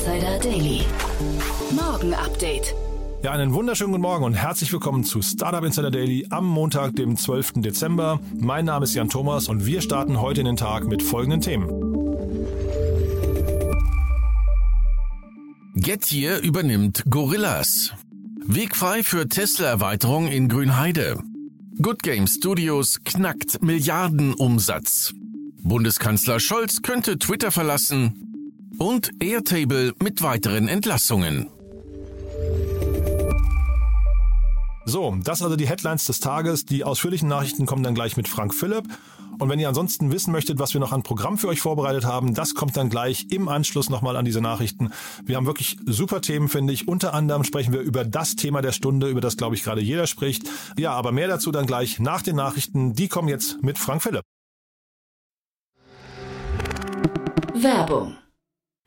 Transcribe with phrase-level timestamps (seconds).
[0.00, 0.80] Insider Daily.
[1.72, 2.74] Morgen Update.
[3.22, 7.18] Ja, einen wunderschönen guten Morgen und herzlich willkommen zu Startup Insider Daily am Montag, dem
[7.18, 7.54] 12.
[7.56, 8.18] Dezember.
[8.34, 11.68] Mein Name ist Jan Thomas und wir starten heute in den Tag mit folgenden Themen.
[15.74, 17.92] Getir übernimmt Gorillas.
[18.46, 21.18] Weg frei für Tesla-Erweiterung in Grünheide.
[21.82, 25.12] Good Game Studios knackt Milliardenumsatz.
[25.62, 28.29] Bundeskanzler Scholz könnte Twitter verlassen.
[28.82, 31.50] Und Airtable mit weiteren Entlassungen.
[34.86, 36.64] So, das also die Headlines des Tages.
[36.64, 38.84] Die ausführlichen Nachrichten kommen dann gleich mit Frank Philipp.
[39.38, 42.32] Und wenn ihr ansonsten wissen möchtet, was wir noch an Programm für euch vorbereitet haben,
[42.32, 44.92] das kommt dann gleich im Anschluss nochmal an diese Nachrichten.
[45.26, 46.88] Wir haben wirklich super Themen, finde ich.
[46.88, 50.06] Unter anderem sprechen wir über das Thema der Stunde, über das, glaube ich, gerade jeder
[50.06, 50.44] spricht.
[50.78, 52.94] Ja, aber mehr dazu dann gleich nach den Nachrichten.
[52.94, 54.22] Die kommen jetzt mit Frank Philipp.
[57.52, 58.16] Werbung.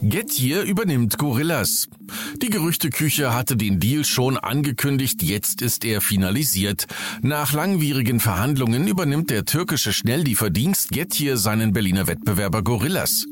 [0.00, 1.88] Getir übernimmt Gorillas.
[2.40, 6.86] Die Gerüchteküche hatte den Deal schon angekündigt, jetzt ist er finalisiert.
[7.20, 13.26] Nach langwierigen Verhandlungen übernimmt der türkische Schnelllieferdienst Getir seinen Berliner Wettbewerber Gorillas.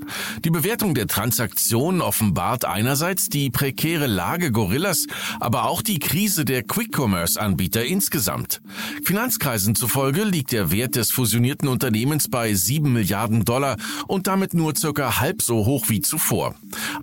[0.44, 5.06] Die Bewertung der Transaktion offenbart einerseits die prekäre Lage Gorillas,
[5.38, 8.60] aber auch die Krise der Quick-Commerce-Anbieter insgesamt.
[9.04, 13.76] Finanzkreisen zufolge liegt der Wert des fusionierten Unternehmens bei 7 Milliarden Dollar
[14.08, 16.55] und damit nur circa halb so hoch wie zuvor.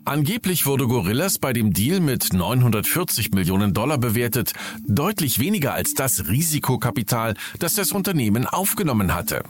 [0.06, 4.54] Angeblich wurde Gorillas bei dem Deal mit 940 Millionen Dollar bewertet,
[4.86, 9.44] deutlich weniger als das Risikokapital, das das Unternehmen aufgenommen hatte.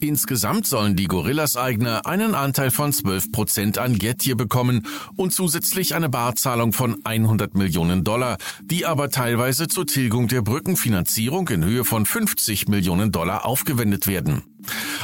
[0.00, 6.08] Insgesamt sollen die Gorillas-Eigner einen Anteil von 12 Prozent an Getir bekommen und zusätzlich eine
[6.08, 12.06] Barzahlung von 100 Millionen Dollar, die aber teilweise zur Tilgung der Brückenfinanzierung in Höhe von
[12.06, 14.53] 50 Millionen Dollar aufgewendet werden.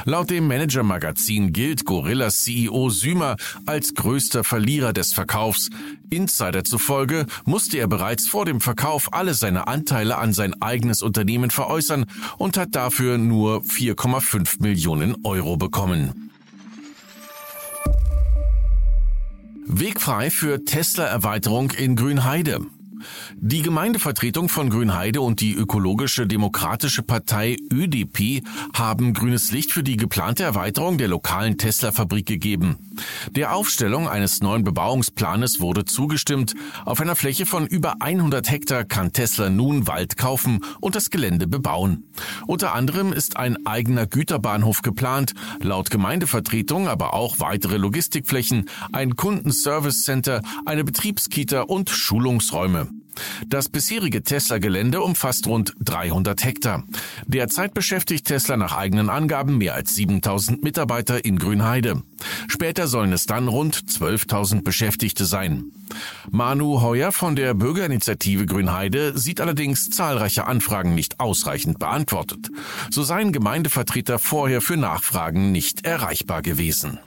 [0.04, 5.70] Laut dem Manager-Magazin gilt Gorillas CEO Sümer als größter Verlierer des Verkaufs.
[6.10, 11.50] Insider zufolge musste er bereits vor dem Verkauf alle seine Anteile an sein eigenes Unternehmen
[11.50, 12.06] veräußern
[12.38, 16.30] und hat dafür nur 4,5 Millionen Euro bekommen.
[19.66, 22.60] Wegfrei für Tesla-Erweiterung in Grünheide.
[23.36, 28.42] Die Gemeindevertretung von Grünheide und die ökologische demokratische Partei ÖDP
[28.74, 32.90] haben grünes Licht für die geplante Erweiterung der lokalen Tesla-Fabrik gegeben.
[33.30, 36.54] Der Aufstellung eines neuen Bebauungsplanes wurde zugestimmt.
[36.84, 41.46] Auf einer Fläche von über 100 Hektar kann Tesla nun Wald kaufen und das Gelände
[41.46, 42.04] bebauen.
[42.46, 50.04] Unter anderem ist ein eigener Güterbahnhof geplant, laut Gemeindevertretung aber auch weitere Logistikflächen, ein Kundenservice
[50.04, 52.89] Center, eine Betriebskita und Schulungsräume.
[53.46, 56.84] Das bisherige Tesla-Gelände umfasst rund 300 Hektar.
[57.26, 62.02] Derzeit beschäftigt Tesla nach eigenen Angaben mehr als 7000 Mitarbeiter in Grünheide.
[62.48, 65.72] Später sollen es dann rund 12.000 Beschäftigte sein.
[66.30, 72.50] Manu Heuer von der Bürgerinitiative Grünheide sieht allerdings zahlreiche Anfragen nicht ausreichend beantwortet.
[72.90, 76.98] So seien Gemeindevertreter vorher für Nachfragen nicht erreichbar gewesen.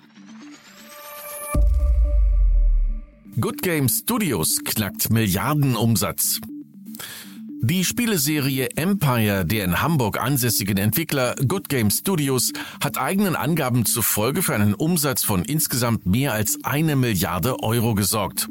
[3.39, 6.39] Good Game Studios knackt Milliardenumsatz.
[7.62, 12.53] Die Spieleserie Empire der in Hamburg ansässigen Entwickler Good Game Studios
[12.83, 18.50] hat eigenen Angaben zufolge für einen Umsatz von insgesamt mehr als eine Milliarde Euro gesorgt.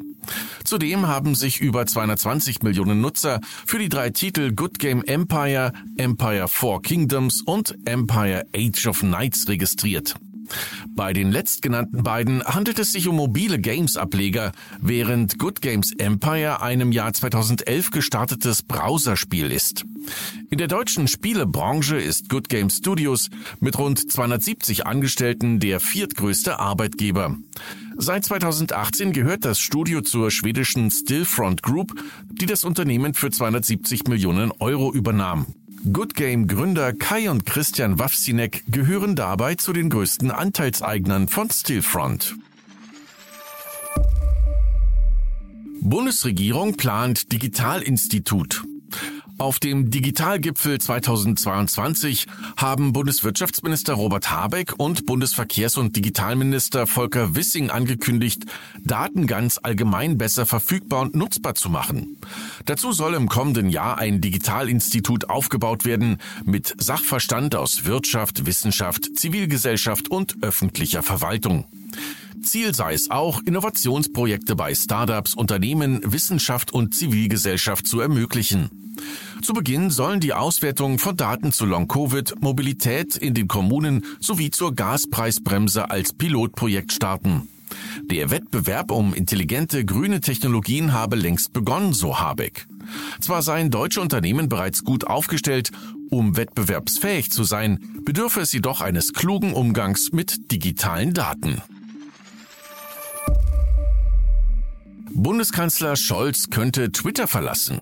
[0.65, 6.49] Zudem haben sich über 220 Millionen Nutzer für die drei Titel Good Game Empire, Empire
[6.49, 10.17] Four Kingdoms und Empire Age of Knights registriert.
[10.95, 16.81] Bei den letztgenannten beiden handelt es sich um mobile Games-Ableger, während Good Games Empire ein
[16.81, 19.85] im Jahr 2011 gestartetes Browserspiel ist.
[20.51, 27.37] In der deutschen Spielebranche ist Good Game Studios mit rund 270 Angestellten der viertgrößte Arbeitgeber.
[27.97, 31.93] Seit 2018 gehört das Studio zur schwedischen Stillfront Group,
[32.31, 35.47] die das Unternehmen für 270 Millionen Euro übernahm.
[35.91, 42.37] Good Game Gründer Kai und Christian Wawsinek gehören dabei zu den größten Anteilseignern von Stillfront.
[45.81, 48.63] Bundesregierung plant Digitalinstitut.
[49.39, 52.27] Auf dem Digitalgipfel 2022
[52.57, 58.45] haben Bundeswirtschaftsminister Robert Habeck und Bundesverkehrs- und Digitalminister Volker Wissing angekündigt,
[58.81, 62.19] Daten ganz allgemein besser verfügbar und nutzbar zu machen.
[62.67, 70.11] Dazu soll im kommenden Jahr ein Digitalinstitut aufgebaut werden mit Sachverstand aus Wirtschaft, Wissenschaft, Zivilgesellschaft
[70.11, 71.67] und öffentlicher Verwaltung.
[72.43, 78.71] Ziel sei es auch, Innovationsprojekte bei Startups, Unternehmen, Wissenschaft und Zivilgesellschaft zu ermöglichen.
[79.43, 84.75] Zu Beginn sollen die Auswertungen von Daten zu Long-Covid, Mobilität in den Kommunen sowie zur
[84.75, 87.49] Gaspreisbremse als Pilotprojekt starten.
[88.11, 92.67] Der Wettbewerb um intelligente grüne Technologien habe längst begonnen, so Habeck.
[93.21, 95.71] Zwar seien deutsche Unternehmen bereits gut aufgestellt,
[96.11, 101.63] um wettbewerbsfähig zu sein, bedürfe es jedoch eines klugen Umgangs mit digitalen Daten.
[105.15, 107.81] Bundeskanzler Scholz könnte Twitter verlassen.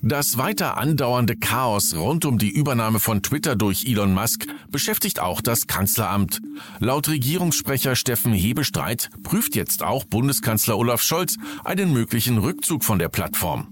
[0.00, 5.40] Das weiter andauernde Chaos rund um die Übernahme von Twitter durch Elon Musk beschäftigt auch
[5.40, 6.40] das Kanzleramt.
[6.78, 13.08] Laut Regierungssprecher Steffen Hebestreit prüft jetzt auch Bundeskanzler Olaf Scholz einen möglichen Rückzug von der
[13.08, 13.68] Plattform.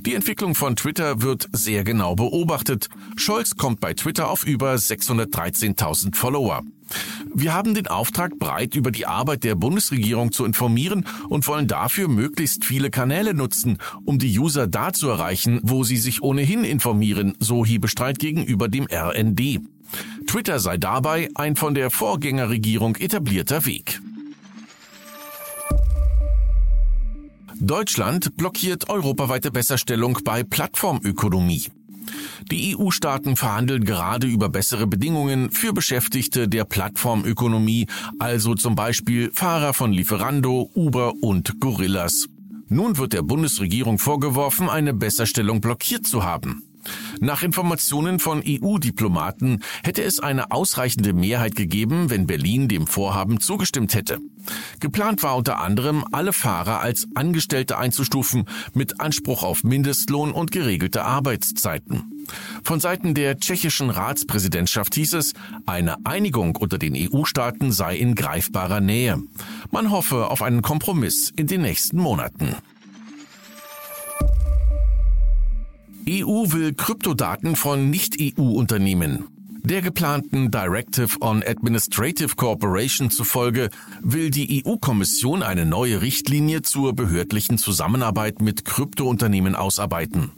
[0.00, 2.88] Die Entwicklung von Twitter wird sehr genau beobachtet.
[3.16, 6.62] Scholz kommt bei Twitter auf über 613.000 Follower.
[7.32, 12.08] Wir haben den Auftrag, breit über die Arbeit der Bundesregierung zu informieren und wollen dafür
[12.08, 17.34] möglichst viele Kanäle nutzen, um die User da zu erreichen, wo sie sich ohnehin informieren,
[17.40, 19.60] so Hiebestreit gegenüber dem RND.
[20.26, 24.00] Twitter sei dabei ein von der Vorgängerregierung etablierter Weg.
[27.60, 31.70] Deutschland blockiert europaweite Besserstellung bei Plattformökonomie.
[32.50, 37.86] Die EU-Staaten verhandeln gerade über bessere Bedingungen für Beschäftigte der Plattformökonomie,
[38.18, 42.26] also zum Beispiel Fahrer von Lieferando, Uber und Gorillas.
[42.68, 46.73] Nun wird der Bundesregierung vorgeworfen, eine Besserstellung blockiert zu haben.
[47.24, 53.94] Nach Informationen von EU-Diplomaten hätte es eine ausreichende Mehrheit gegeben, wenn Berlin dem Vorhaben zugestimmt
[53.94, 54.18] hätte.
[54.78, 58.44] Geplant war unter anderem, alle Fahrer als Angestellte einzustufen,
[58.74, 62.26] mit Anspruch auf Mindestlohn und geregelte Arbeitszeiten.
[62.62, 65.32] Von Seiten der tschechischen Ratspräsidentschaft hieß es,
[65.64, 69.22] eine Einigung unter den EU-Staaten sei in greifbarer Nähe.
[69.70, 72.54] Man hoffe auf einen Kompromiss in den nächsten Monaten.
[76.08, 79.28] EU will Kryptodaten von Nicht-EU-Unternehmen.
[79.62, 83.70] Der geplanten Directive on Administrative Cooperation zufolge
[84.02, 90.32] will die EU-Kommission eine neue Richtlinie zur behördlichen Zusammenarbeit mit Kryptounternehmen ausarbeiten.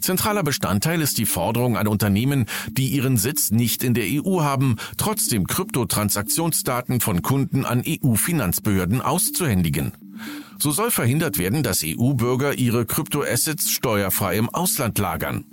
[0.00, 4.78] Zentraler Bestandteil ist die Forderung an Unternehmen, die ihren Sitz nicht in der EU haben,
[4.96, 9.92] trotzdem Kryptotransaktionsdaten von Kunden an EU-Finanzbehörden auszuhändigen.
[10.58, 15.44] So soll verhindert werden, dass EU-Bürger ihre Kryptoassets steuerfrei im Ausland lagern.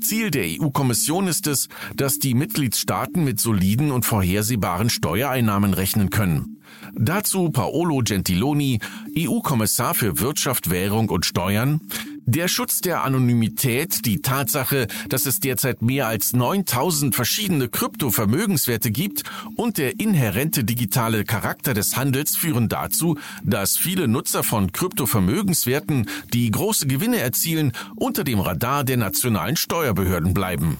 [0.00, 6.58] Ziel der EU-Kommission ist es, dass die Mitgliedstaaten mit soliden und vorhersehbaren Steuereinnahmen rechnen können.
[6.92, 8.80] Dazu Paolo Gentiloni,
[9.16, 11.80] EU-Kommissar für Wirtschaft, Währung und Steuern,
[12.26, 19.24] der Schutz der Anonymität, die Tatsache, dass es derzeit mehr als 9000 verschiedene Kryptovermögenswerte gibt
[19.56, 26.50] und der inhärente digitale Charakter des Handels führen dazu, dass viele Nutzer von Kryptovermögenswerten, die
[26.50, 30.78] große Gewinne erzielen, unter dem Radar der nationalen Steuerbehörden bleiben.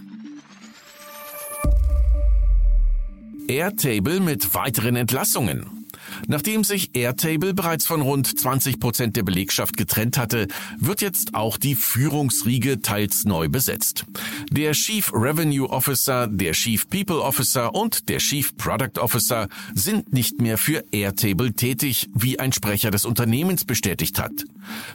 [3.47, 5.84] Airtable mit weiteren Entlassungen.
[6.27, 11.57] Nachdem sich Airtable bereits von rund 20 Prozent der Belegschaft getrennt hatte, wird jetzt auch
[11.57, 14.05] die Führungsriege teils neu besetzt.
[14.51, 20.41] Der Chief Revenue Officer, der Chief People Officer und der Chief Product Officer sind nicht
[20.41, 24.33] mehr für Airtable tätig, wie ein Sprecher des Unternehmens bestätigt hat.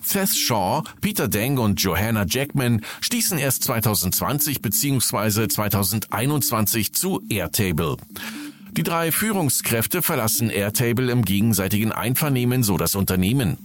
[0.04, 5.48] Seth Shaw, Peter Deng und Johanna Jackman stießen erst 2020 bzw.
[5.48, 7.98] 2021 zu Airtable.
[8.72, 13.58] Die drei Führungskräfte verlassen Airtable im gegenseitigen Einvernehmen, so das Unternehmen.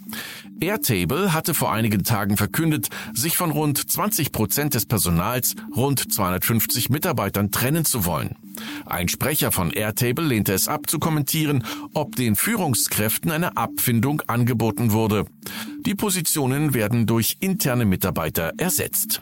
[0.61, 6.91] Airtable hatte vor einigen Tagen verkündet, sich von rund 20 Prozent des Personals, rund 250
[6.91, 8.37] Mitarbeitern trennen zu wollen.
[8.87, 14.93] Ein Sprecher von Airtable lehnte es ab zu kommentieren, ob den Führungskräften eine Abfindung angeboten
[14.93, 15.27] wurde.
[15.85, 19.21] Die Positionen werden durch interne Mitarbeiter ersetzt.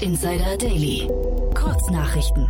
[0.00, 1.06] Insider Daily.
[1.54, 2.48] Kurznachrichten.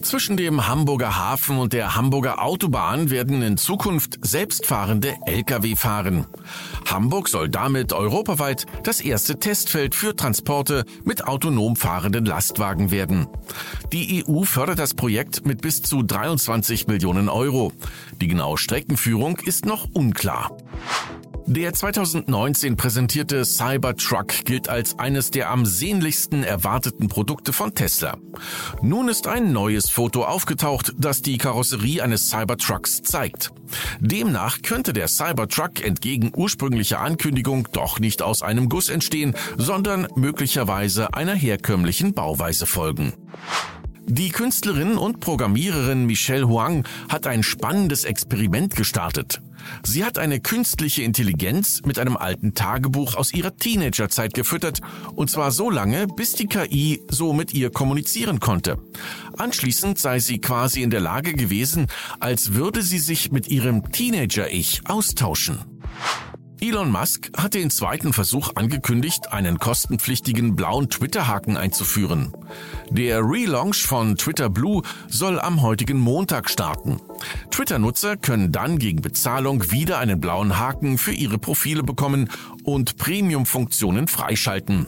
[0.00, 6.26] Zwischen dem Hamburger Hafen und der Hamburger Autobahn werden in Zukunft selbstfahrende Lkw fahren.
[6.88, 13.26] Hamburg soll damit europaweit das erste Testfeld für Transporte mit autonom fahrenden Lastwagen werden.
[13.92, 17.72] Die EU fördert das Projekt mit bis zu 23 Millionen Euro.
[18.18, 20.56] Die genaue Streckenführung ist noch unklar.
[21.46, 28.18] Der 2019 präsentierte Cybertruck gilt als eines der am sehnlichsten erwarteten Produkte von Tesla.
[28.82, 33.52] Nun ist ein neues Foto aufgetaucht, das die Karosserie eines Cybertrucks zeigt.
[34.00, 41.14] Demnach könnte der Cybertruck entgegen ursprünglicher Ankündigung doch nicht aus einem Guss entstehen, sondern möglicherweise
[41.14, 43.12] einer herkömmlichen Bauweise folgen.
[44.12, 49.40] Die Künstlerin und Programmiererin Michelle Huang hat ein spannendes Experiment gestartet.
[49.84, 54.80] Sie hat eine künstliche Intelligenz mit einem alten Tagebuch aus ihrer Teenagerzeit gefüttert,
[55.14, 58.78] und zwar so lange, bis die KI so mit ihr kommunizieren konnte.
[59.38, 61.86] Anschließend sei sie quasi in der Lage gewesen,
[62.18, 65.69] als würde sie sich mit ihrem Teenager-Ich austauschen.
[66.62, 72.34] Elon Musk hat den zweiten Versuch angekündigt, einen kostenpflichtigen blauen Twitter-Haken einzuführen.
[72.90, 77.00] Der Relaunch von Twitter Blue soll am heutigen Montag starten.
[77.50, 82.28] Twitter-Nutzer können dann gegen Bezahlung wieder einen blauen Haken für ihre Profile bekommen
[82.72, 84.86] und Premium-Funktionen freischalten.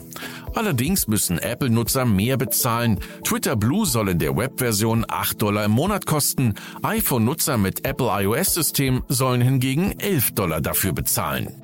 [0.53, 2.99] Allerdings müssen Apple-Nutzer mehr bezahlen.
[3.23, 6.55] Twitter Blue soll in der Webversion 8 Dollar im Monat kosten.
[6.81, 11.61] iPhone-Nutzer mit Apple iOS-System sollen hingegen 11 Dollar dafür bezahlen.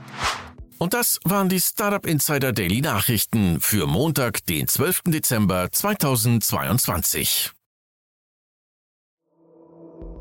[0.79, 5.01] Und das waren die Startup Insider Daily Nachrichten für Montag, den 12.
[5.07, 7.58] Dezember 2022.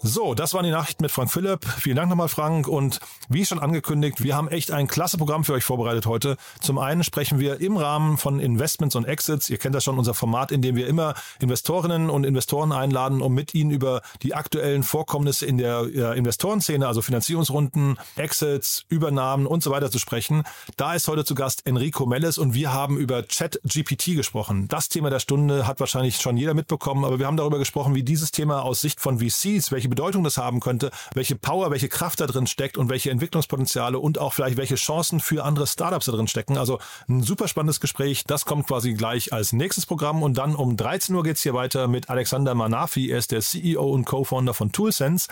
[0.00, 1.64] So, das waren die Nachrichten mit Frank Philipp.
[1.64, 2.68] Vielen Dank nochmal, Frank.
[2.68, 6.36] Und wie schon angekündigt, wir haben echt ein klasse Programm für euch vorbereitet heute.
[6.60, 9.50] Zum einen sprechen wir im Rahmen von Investments und Exits.
[9.50, 13.34] Ihr kennt das schon, unser Format, in dem wir immer Investorinnen und Investoren einladen, um
[13.34, 19.64] mit ihnen über die aktuellen Vorkommnisse in der äh, Investorenszene, also Finanzierungsrunden, Exits, Übernahmen und
[19.64, 20.44] so weiter zu sprechen.
[20.76, 24.68] Da ist heute zu Gast Enrico Melles und wir haben über Chat-GPT gesprochen.
[24.68, 28.04] Das Thema der Stunde hat wahrscheinlich schon jeder mitbekommen, aber wir haben darüber gesprochen, wie
[28.04, 31.88] dieses Thema aus Sicht von VCs, welche welche Bedeutung das haben könnte, welche Power, welche
[31.88, 36.06] Kraft da drin steckt und welche Entwicklungspotenziale und auch vielleicht welche Chancen für andere Startups
[36.06, 36.58] da drin stecken.
[36.58, 36.78] Also
[37.08, 38.24] ein super spannendes Gespräch.
[38.26, 41.54] Das kommt quasi gleich als nächstes Programm und dann um 13 Uhr geht es hier
[41.54, 43.10] weiter mit Alexander Manafi.
[43.10, 45.28] Er ist der CEO und Co-Founder von ToolSense.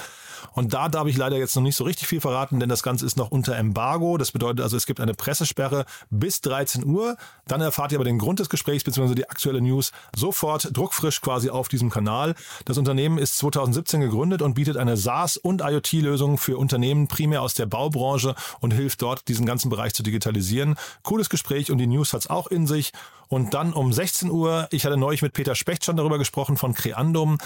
[0.52, 3.04] Und da darf ich leider jetzt noch nicht so richtig viel verraten, denn das Ganze
[3.04, 4.16] ist noch unter Embargo.
[4.16, 7.16] Das bedeutet also, es gibt eine Pressesperre bis 13 Uhr.
[7.46, 9.14] Dann erfahrt ihr aber den Grund des Gesprächs bzw.
[9.14, 12.34] die aktuelle News sofort druckfrisch quasi auf diesem Kanal.
[12.64, 17.52] Das Unternehmen ist 2017 gegründet und bietet eine SaaS- und IoT-Lösung für Unternehmen primär aus
[17.54, 20.76] der Baubranche und hilft dort, diesen ganzen Bereich zu digitalisieren.
[21.02, 22.92] Cooles Gespräch und die News hat's auch in sich.
[23.28, 26.74] Und dann um 16 Uhr, ich hatte neulich mit Peter Specht schon darüber gesprochen von
[26.74, 27.38] Creandum.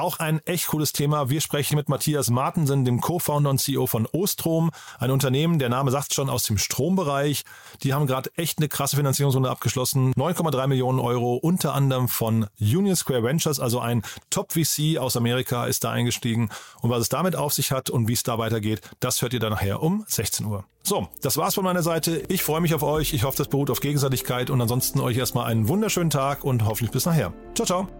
[0.00, 1.28] Auch ein echt cooles Thema.
[1.28, 5.90] Wir sprechen mit Matthias Martensen, dem Co-Founder und CEO von Ostrom, ein Unternehmen, der Name
[5.90, 7.42] sagt schon, aus dem Strombereich.
[7.82, 10.14] Die haben gerade echt eine krasse Finanzierungsrunde abgeschlossen.
[10.14, 15.84] 9,3 Millionen Euro, unter anderem von Union Square Ventures, also ein Top-VC aus Amerika ist
[15.84, 16.48] da eingestiegen.
[16.80, 19.40] Und was es damit auf sich hat und wie es da weitergeht, das hört ihr
[19.40, 20.64] dann nachher um 16 Uhr.
[20.82, 22.22] So, das war's von meiner Seite.
[22.28, 23.12] Ich freue mich auf euch.
[23.12, 26.90] Ich hoffe, das beruht auf Gegenseitigkeit und ansonsten euch erstmal einen wunderschönen Tag und hoffentlich
[26.90, 27.34] bis nachher.
[27.54, 27.99] Ciao, ciao.